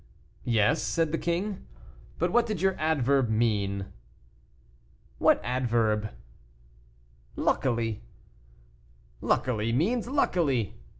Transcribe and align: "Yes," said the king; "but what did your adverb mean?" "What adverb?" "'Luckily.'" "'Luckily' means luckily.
"Yes," 0.47 0.81
said 0.81 1.11
the 1.11 1.19
king; 1.19 1.67
"but 2.17 2.31
what 2.33 2.47
did 2.47 2.59
your 2.59 2.75
adverb 2.79 3.29
mean?" 3.29 3.93
"What 5.19 5.39
adverb?" 5.43 6.09
"'Luckily.'" 7.35 8.01
"'Luckily' 9.21 9.71
means 9.71 10.07
luckily. 10.07 10.73